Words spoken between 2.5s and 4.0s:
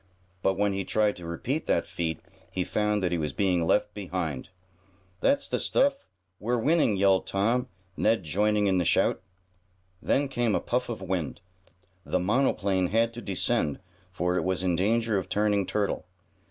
found that he was being left